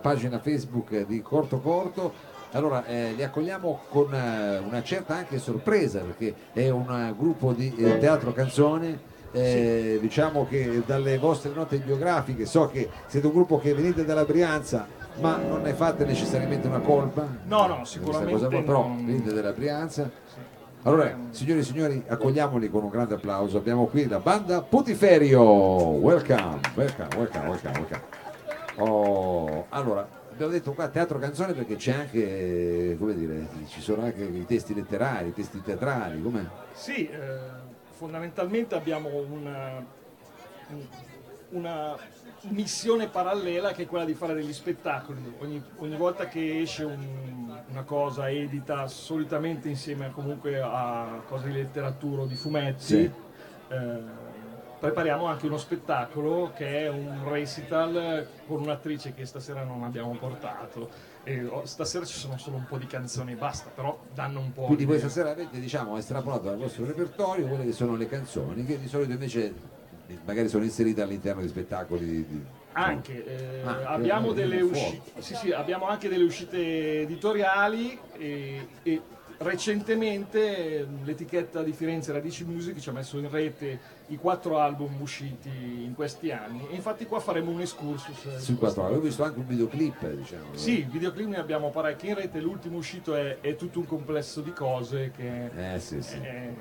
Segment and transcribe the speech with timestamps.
[0.00, 2.10] pagina Facebook di Corto Corto.
[2.52, 7.52] Allora, eh, li accogliamo con eh, una certa anche sorpresa perché è un eh, gruppo
[7.52, 8.98] di eh, teatro canzone.
[9.32, 14.24] eh, Diciamo che dalle vostre note biografiche so che siete un gruppo che venite dalla
[14.24, 14.86] Brianza,
[15.20, 17.26] ma non ne fate necessariamente una colpa.
[17.44, 20.10] No, no, sicuramente cosa qua, però non- venite dalla Brianza.
[20.84, 23.58] Allora, signori e signori, accogliamoli con un grande applauso.
[23.58, 25.42] Abbiamo qui la banda Putiferio.
[25.42, 28.24] Welcome, welcome, welcome, welcome, welcome.
[28.78, 34.22] Oh, allora, abbiamo detto qua teatro canzone perché c'è anche, come dire, ci sono anche
[34.24, 36.48] i testi letterari, i testi teatrali, come?
[36.72, 37.38] Sì, eh,
[37.92, 39.82] fondamentalmente abbiamo una,
[41.50, 41.96] una
[42.50, 45.20] missione parallela che è quella di fare degli spettacoli.
[45.38, 51.54] Ogni, ogni volta che esce un- una cosa edita, solitamente insieme comunque a cose di
[51.54, 53.10] letteratura o di fumetti, Sì.
[53.68, 54.24] eh,
[54.78, 61.14] prepariamo anche uno spettacolo che è un recital con un'attrice che stasera non abbiamo portato.
[61.24, 64.52] E, oh, stasera ci sono solo un po' di canzoni e basta, però danno un
[64.52, 64.64] po'.
[64.66, 68.78] Quindi voi stasera avete, diciamo, estrapolato dal vostro repertorio quelle che sono le canzoni, che
[68.78, 69.52] di solito invece
[70.06, 72.26] eh, magari sono inserite all'interno di spettacoli di...
[72.26, 72.44] di-
[72.78, 79.00] Anche, eh, Ah, abbiamo, delle uscite, sì, sì, abbiamo anche delle uscite editoriali e, e
[79.38, 85.00] recentemente eh, l'etichetta di Firenze Radici Music ci ha messo in rete i quattro album
[85.00, 88.24] usciti in questi anni e infatti qua faremo un excursus.
[88.26, 88.96] eh, Sui quattro anni.
[88.96, 90.54] Ho visto anche un videoclip, diciamo.
[90.54, 94.52] Sì, videoclip ne abbiamo parecchi in rete, l'ultimo uscito è, è tutto un complesso di
[94.52, 95.74] cose che...
[95.74, 96.16] Eh sì, sì.
[96.16, 96.52] è-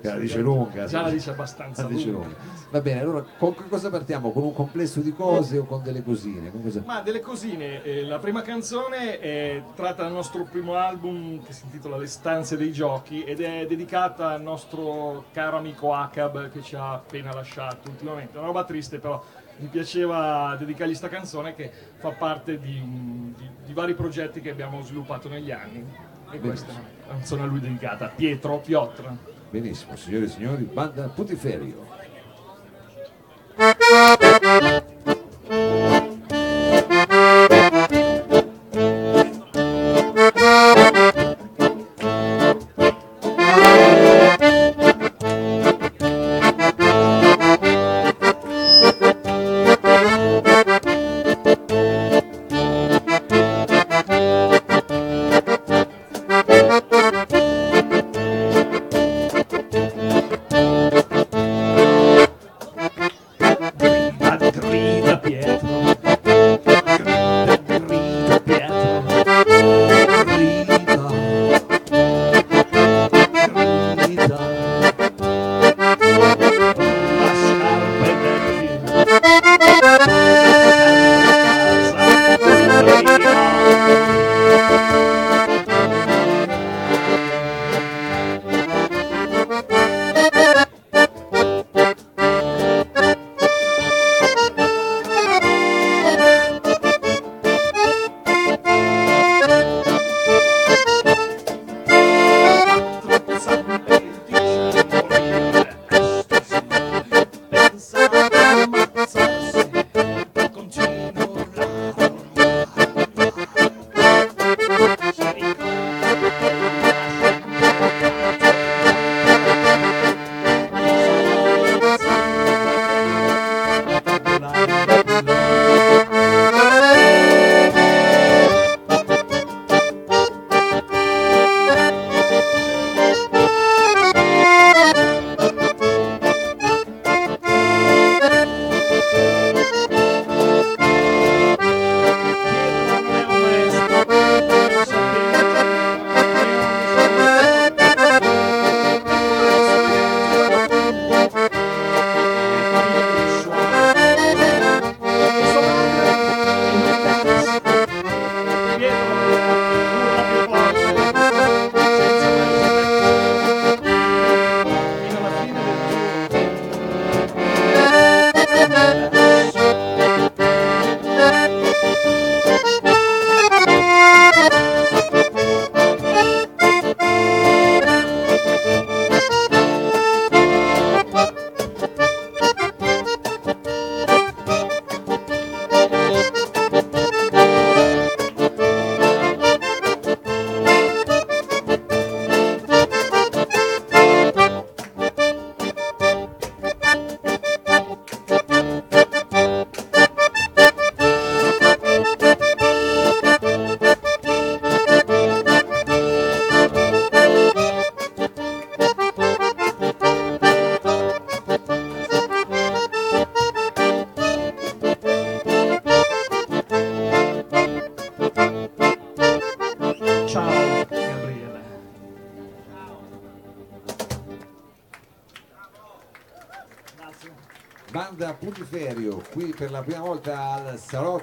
[0.00, 0.84] Che la dice lunga.
[0.86, 2.26] Già la dice abbastanza La dice lunga.
[2.26, 2.40] lunga.
[2.70, 4.32] Va bene, allora con cosa partiamo?
[4.32, 6.50] Con un complesso di cose o con delle cosine?
[6.50, 11.42] Con cosa- Ma delle cosine, eh, la prima canzone è tratta dal nostro primo album
[11.44, 16.50] che si intitola Le stanze dei giochi ed è dedicata al nostro caro amico Akab
[16.50, 18.36] che ci ha appena lasciato ultimamente.
[18.36, 19.22] Una roba triste però
[19.58, 24.82] mi piaceva dedicargli sta canzone che fa parte di, di- di vari progetti che abbiamo
[24.82, 25.84] sviluppato negli anni.
[26.30, 29.32] E questa è una canzone a lui dedicata, Pietro Piotr.
[29.54, 31.86] Benissimo, signore e signori, banda Putiferio.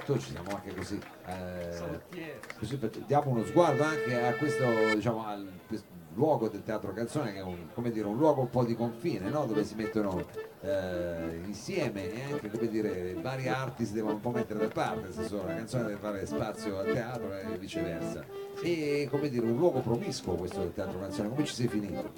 [0.02, 4.64] 8 ci siamo anche così, eh, così diamo uno sguardo anche a questo,
[4.94, 8.64] diciamo, al, questo luogo del teatro canzone che è un, dire, un luogo un po'
[8.64, 9.46] di confine no?
[9.46, 10.22] dove si mettono
[10.60, 15.12] eh, insieme anche come dire varie arti si devono un po' mettere da parte nel
[15.12, 18.26] senso la canzone deve fare spazio al teatro e viceversa
[18.62, 22.12] e come dire un luogo promiscuo questo del teatro canzone come ci sei finito?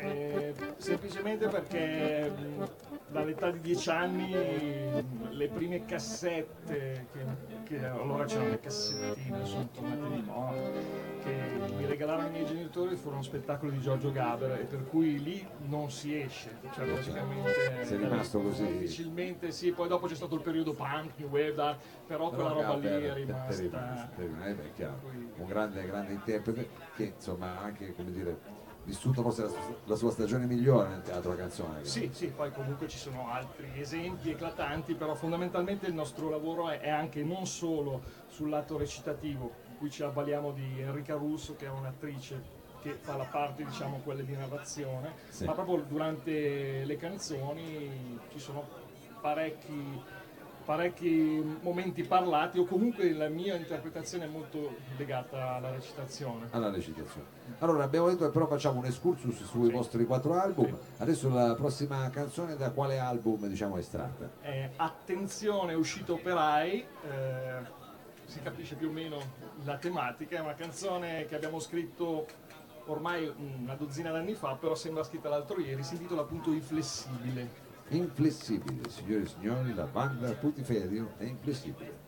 [0.00, 2.62] Eh, semplicemente perché mm,
[3.10, 4.30] dall'età di 10 anni
[5.30, 7.24] le prime cassette, che,
[7.64, 10.70] che allora c'erano le cassettine, sono tornate di moda,
[11.22, 15.46] che mi regalarono i miei genitori furono spettacoli di Giorgio Gaber e per cui lì
[15.66, 18.66] non si esce, cioè praticamente Sei rimasto così?
[18.66, 21.76] difficilmente sì, poi dopo c'è stato il periodo punk, new wave,
[22.06, 23.48] però quella roba lì è rimasta.
[23.54, 25.00] terribile, terribile, eh, è chiaro.
[25.36, 30.10] un grande, grande interprete che insomma anche come dire vissuto forse la, sua- la sua
[30.10, 35.14] stagione migliore nel teatro canzone Sì, sì, poi comunque ci sono altri esempi eclatanti, però
[35.14, 40.02] fondamentalmente il nostro lavoro è, è anche non solo sul lato recitativo, in cui ci
[40.02, 45.12] avvaliamo di Enrica Russo, che è un'attrice che fa la parte, diciamo, quelle di narrazione,
[45.28, 45.44] Sì.
[45.44, 48.64] ma proprio durante le canzoni ci sono
[49.20, 50.00] parecchi
[50.68, 56.46] parecchi momenti parlati o comunque la mia interpretazione è molto legata alla recitazione.
[56.50, 57.26] alla recitazione.
[57.60, 59.72] Allora abbiamo detto che però facciamo un excursus sui Sì.
[59.72, 60.76] vostri quattro album.
[60.98, 64.28] Adesso la prossima canzone da quale album diciamo è estratta?
[64.42, 67.60] Eh, attenzione, è uscito Operai, eh,
[68.26, 69.16] si capisce più o meno
[69.64, 72.26] la tematica, è una canzone che abbiamo scritto
[72.88, 73.32] ormai
[73.62, 77.67] una dozzina d'anni fa, però sembra scritta l'altro ieri, si intitola appunto Inflessibile.
[77.90, 82.07] Inflessibile, signore e signori, la banda Putiferio è inflessibile.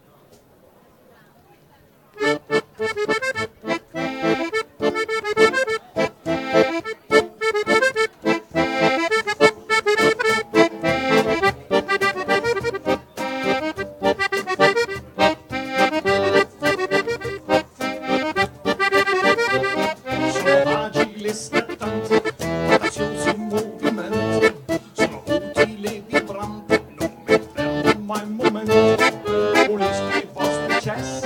[30.88, 31.19] I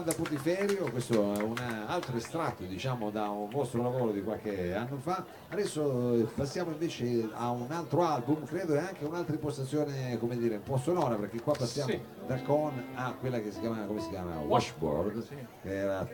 [0.00, 4.96] Banda Putiferio, questo è un altro estratto diciamo da un vostro lavoro di qualche anno
[4.96, 5.22] fa.
[5.50, 10.54] Adesso eh, passiamo invece a un altro album, credo e anche un'altra impostazione, come dire,
[10.54, 12.00] un po' sonora, perché qua passiamo Sì.
[12.26, 14.38] da con a quella che si chiama, come si chiama?
[14.38, 15.34] Washboard, Sì.
[15.60, 16.08] che era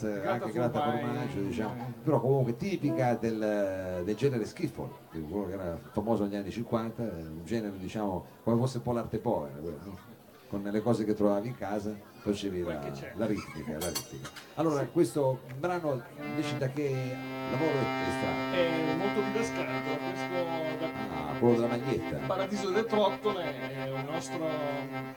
[0.00, 1.92] Grata anche formaggi, formaggio, diciamo, eh.
[2.02, 7.06] però comunque tipica del, del genere skiffle, quello che era famoso negli anni 50, eh,
[7.26, 10.16] un genere diciamo come fosse un po' l'arte povera, quello, no?
[10.48, 12.80] Con le cose che trovavi in casa facevi la,
[13.14, 14.28] la ritmica, la ritmica.
[14.54, 17.16] Allora questo brano invece da che
[17.50, 18.56] lavoro è estratto?
[18.56, 20.86] È molto didascalico, questo da
[21.28, 22.16] Ah, quello della maglietta.
[22.26, 24.48] Paradiso delle Trottole è un nostro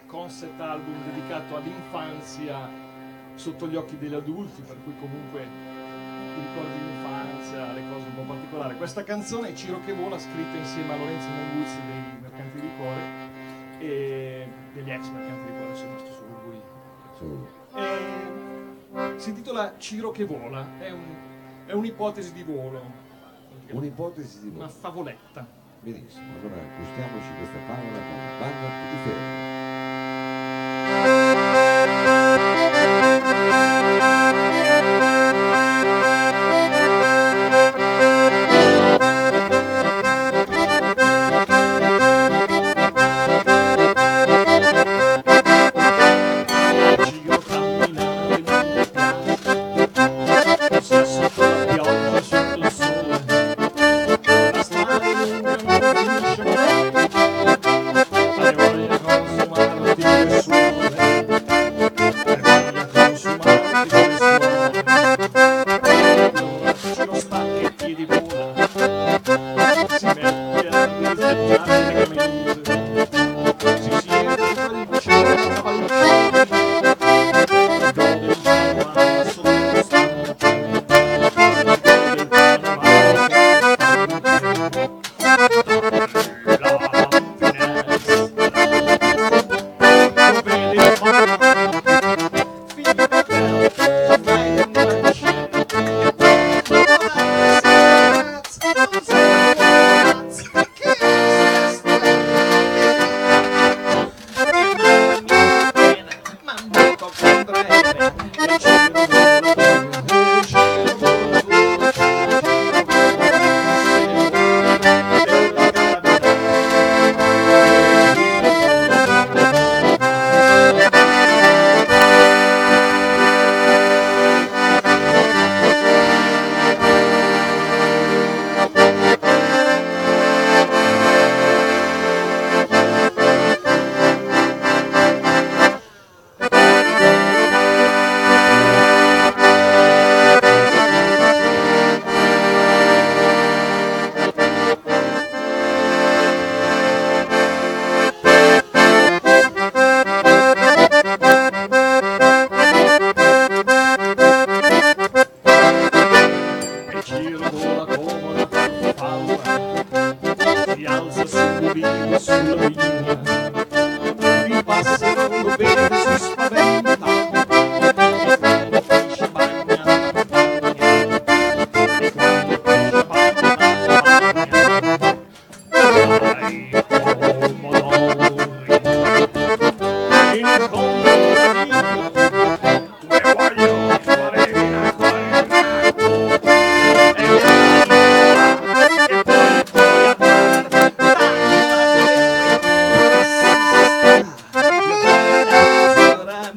[0.08, 2.70] concept album dedicato all'infanzia
[3.36, 8.34] sotto gli occhi degli adulti, per cui comunque ti ricordi l'infanzia, le cose un po'
[8.34, 8.78] particolari.
[8.78, 13.21] Questa canzone è Ciro che vola, scritta insieme a Lorenzo Monguzzi dei Mercanti di Cuore
[13.82, 16.62] e degli ex Mercanti di Cuore, se non sto solo lui.
[17.18, 17.48] Su.
[17.76, 21.16] E si intitola Ciro che vola, è, un-
[21.66, 22.82] è un'ipotesi di volo,
[23.72, 24.78] Un'ipotesi di una voto.
[24.80, 25.48] favoletta.
[25.80, 29.41] Benissimo, allora gustiamoci questa favola con banda di ferro.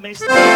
[0.05, 0.54] também está.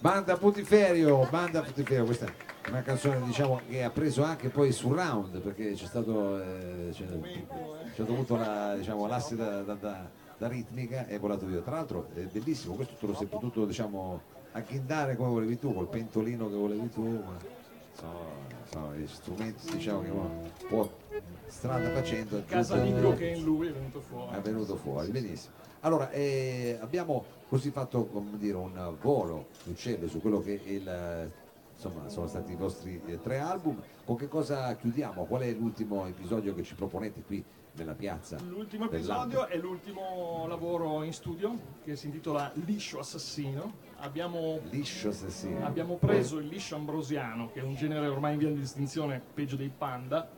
[0.00, 4.94] Banda Putiferio, Banda Putiferio, questa è una canzone diciamo, che ha preso anche poi sul
[4.94, 7.04] round perché c'è stato eh, c'è,
[7.94, 10.08] c'è dovuto la, diciamo, l'asse da, da, da,
[10.38, 11.60] da, ritmica e volato via.
[11.62, 14.20] Tra l'altro è bellissimo, questo te lo sei potuto diciamo,
[14.52, 17.02] agghindare come volevi tu, col pentolino che volevi tu.
[17.02, 17.36] Ma,
[17.90, 18.06] so,
[18.70, 20.88] so, gli strumenti diciamo che può
[21.48, 22.42] strada facendo.
[22.46, 24.36] Casalingo che in lui è venuto fuori.
[24.36, 25.54] È venuto fuori, benissimo.
[25.80, 31.30] Allora, eh, abbiamo così fatto come dire, un volo d'uccello su quello che il,
[31.74, 33.80] insomma, sono stati i vostri eh, tre album.
[34.04, 35.24] Con che cosa chiudiamo?
[35.24, 38.38] Qual è l'ultimo episodio che ci proponete qui nella piazza?
[38.48, 43.86] L'ultimo episodio è l'ultimo lavoro in studio che si intitola Liscio Assassino.
[44.00, 45.66] Abbiamo, liscio assassino.
[45.66, 49.56] abbiamo preso il liscio ambrosiano, che è un genere ormai in via di distinzione peggio
[49.56, 50.28] dei panda,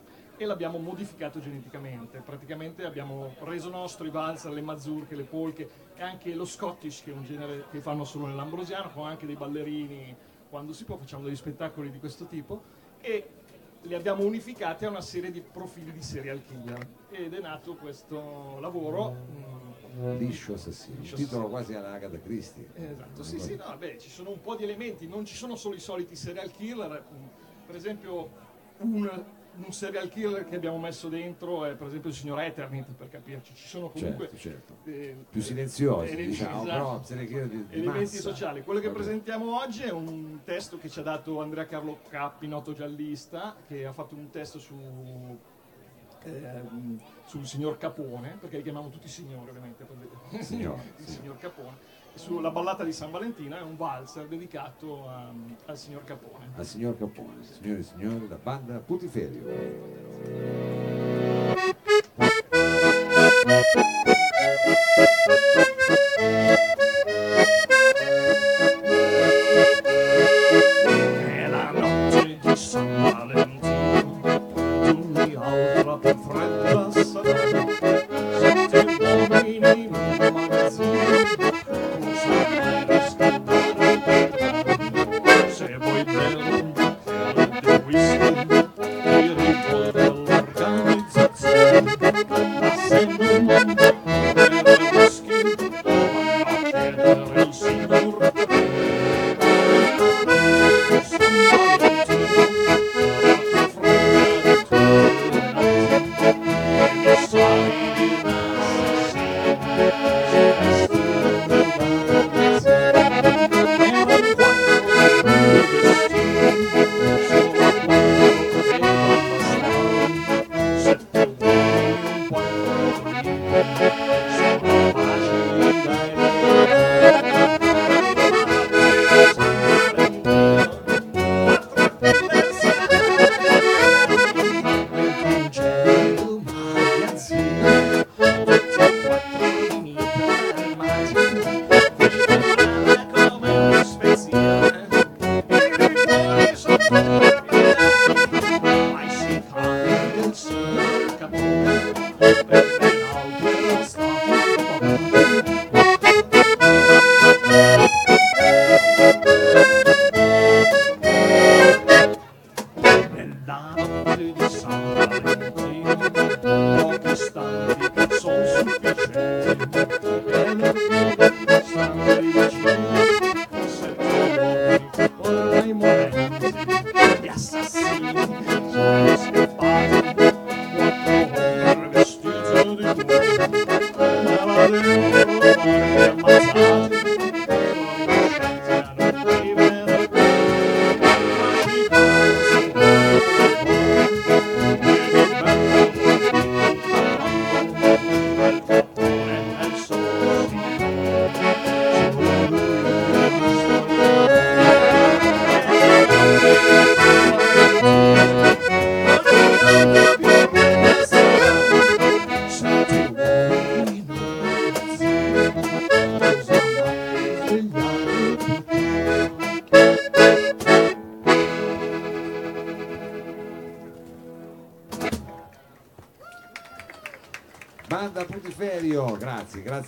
[0.40, 2.20] e l'abbiamo modificato geneticamente.
[2.20, 7.10] Praticamente abbiamo reso nostro i valzer, le mazurche, le polche e anche lo scottish, che
[7.10, 10.16] è un genere che fanno solo nell'ambrosiano, con anche dei ballerini
[10.48, 12.62] quando si può, facciamo degli spettacoli di questo tipo
[13.02, 13.28] e
[13.82, 16.88] li abbiamo unificati a una serie di profili di serial killer.
[17.10, 19.14] Ed è nato questo lavoro
[19.98, 21.00] mm, liscio assassino.
[21.00, 22.66] Liscio titolo quasi alla Agatha Christie.
[22.76, 25.74] Esatto sì sì no beh ci sono un po' di elementi non ci sono solo
[25.74, 27.04] i soliti serial killer
[27.66, 28.48] per esempio
[28.78, 33.08] un un serial killer che abbiamo messo dentro è per esempio il signor Eternit per
[33.08, 33.54] capirci.
[33.54, 34.90] Ci sono comunque certo, certo.
[34.90, 38.62] Eh, più silenziosi diciamo, esatto, però di, di elementi sociali.
[38.62, 38.98] Quello che Vabbè.
[38.98, 43.84] presentiamo oggi è un testo che ci ha dato Andrea Carlo Cappi noto giallista che
[43.84, 45.38] ha fatto un testo su
[46.24, 46.62] eh,
[47.24, 49.86] sul signor Capone perché li chiamiamo tutti signori ovviamente
[50.40, 51.78] signor, il signor Capone
[52.14, 55.32] sulla ballata di San Valentino è un valzer dedicato a,
[55.66, 56.50] al signor Capone.
[56.56, 60.58] Al signor Capone, signore e signori, la banda Putiferio.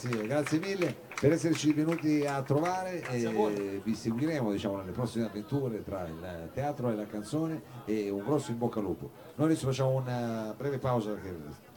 [0.03, 5.27] Grazie, grazie, grazie mille per esserci venuti a trovare e vi seguiremo diciamo, nelle prossime
[5.27, 9.11] avventure tra il teatro e la canzone e un grosso in bocca al lupo.
[9.37, 11.17] Noi adesso facciamo una breve pausa